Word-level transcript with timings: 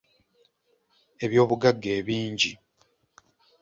Ebyobugagga 1.25 1.89
ebingi. 1.99 2.51